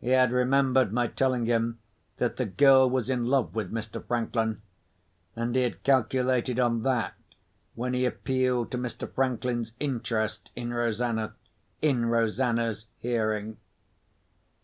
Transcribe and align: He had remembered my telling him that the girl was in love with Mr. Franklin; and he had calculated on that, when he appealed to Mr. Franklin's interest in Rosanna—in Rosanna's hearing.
He 0.00 0.10
had 0.10 0.30
remembered 0.30 0.92
my 0.92 1.08
telling 1.08 1.46
him 1.46 1.80
that 2.18 2.36
the 2.36 2.46
girl 2.46 2.88
was 2.88 3.10
in 3.10 3.24
love 3.26 3.56
with 3.56 3.72
Mr. 3.72 4.00
Franklin; 4.06 4.62
and 5.34 5.56
he 5.56 5.62
had 5.62 5.82
calculated 5.82 6.60
on 6.60 6.84
that, 6.84 7.14
when 7.74 7.92
he 7.92 8.06
appealed 8.06 8.70
to 8.70 8.78
Mr. 8.78 9.12
Franklin's 9.12 9.72
interest 9.80 10.52
in 10.54 10.72
Rosanna—in 10.72 12.06
Rosanna's 12.06 12.86
hearing. 13.00 13.56